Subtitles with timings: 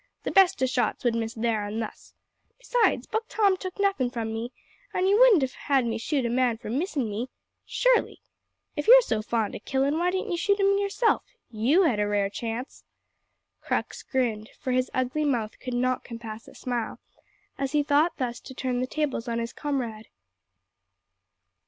[0.23, 2.15] The best o' shots would miss thar an' thus.
[2.57, 4.51] Besides, Buck Tom took nothin' from me,
[4.95, 7.29] an' ye wouldn't have me shoot a man for missin' me
[7.67, 8.19] surely.
[8.75, 11.21] If you're so fond o' killin', why didn't you shoot him yourself?
[11.51, 12.83] you had a rare chance!"
[13.61, 16.99] Crux grinned for his ugly mouth could not compass a smile
[17.59, 20.07] as he thought thus to turn the tables on his comrade.